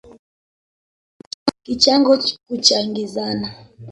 [1.63, 2.13] Kichango
[2.47, 3.47] kuchangizana